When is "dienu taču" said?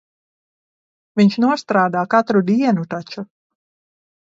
2.51-3.27